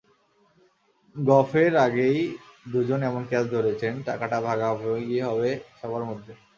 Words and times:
গফের 1.15 1.73
আগেই 1.85 2.19
দুজন 2.67 2.99
এমন 3.03 3.23
ক্যাচ 3.29 3.45
ধরেছেন, 3.55 3.93
টাকাটা 4.05 4.37
ভাগাভাগি 4.47 5.19
হবে 5.27 5.49
সবার 5.79 6.03
মধ্যে। 6.09 6.31